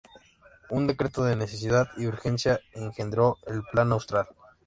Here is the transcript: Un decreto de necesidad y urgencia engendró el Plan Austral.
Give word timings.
Un 0.71 0.87
decreto 0.87 1.23
de 1.25 1.35
necesidad 1.35 1.89
y 1.95 2.07
urgencia 2.07 2.59
engendró 2.73 3.37
el 3.45 3.61
Plan 3.71 3.91
Austral. 3.91 4.25